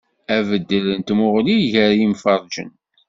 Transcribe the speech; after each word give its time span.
Abeddel 0.35 0.85
n 0.97 1.01
tmuɣli 1.01 1.57
gar 1.71 1.91
yimferǧen. 1.99 2.69